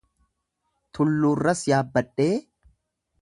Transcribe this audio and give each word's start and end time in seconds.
Tulluurras 0.97 1.61
yaabbadhee 1.71 2.35